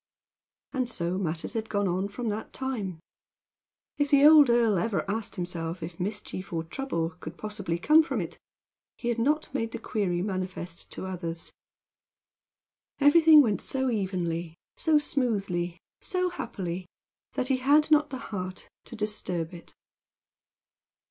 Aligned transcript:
And 0.73 0.89
so 0.89 1.19
matters 1.19 1.53
had 1.53 1.69
gone 1.69 1.87
on 1.87 2.07
from 2.07 2.29
that 2.29 2.53
time. 2.53 2.99
If 3.99 4.09
the 4.09 4.25
old 4.25 4.49
earl 4.49 4.77
had 4.77 4.85
ever 4.85 5.05
asked 5.07 5.35
himself 5.35 5.83
if 5.83 5.99
mischief, 5.99 6.51
or 6.51 6.63
trouble, 6.63 7.11
could 7.19 7.37
possibly 7.37 7.77
come 7.77 8.01
from 8.01 8.19
it, 8.19 8.39
he 8.97 9.09
had 9.09 9.19
not 9.19 9.53
made 9.53 9.73
the 9.73 9.77
query 9.77 10.23
manifest 10.23 10.91
to 10.93 11.05
others. 11.05 11.53
Everything 12.99 13.43
went 13.43 13.61
so 13.61 13.91
evenly, 13.91 14.55
so 14.75 14.97
smoothly, 14.97 15.73
and 15.73 15.79
so 16.01 16.31
happily, 16.31 16.87
that 17.33 17.49
he 17.49 17.57
had 17.57 17.91
not 17.91 18.09
the 18.09 18.17
heart 18.33 18.67
to 18.85 18.95
disturb 18.95 19.53
it. 19.53 19.75